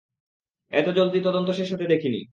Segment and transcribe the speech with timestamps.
[0.73, 2.21] এত জলদি তদন্ত শেষ হতে দেখিনি।